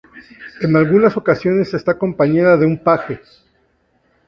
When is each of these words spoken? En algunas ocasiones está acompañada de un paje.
En 0.61 0.75
algunas 0.75 1.15
ocasiones 1.15 1.75
está 1.75 1.91
acompañada 1.91 2.57
de 2.57 2.65
un 2.65 2.83
paje. 2.83 3.21